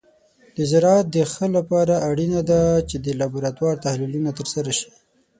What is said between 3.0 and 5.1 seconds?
د لابراتور تحلیلونه ترسره شي.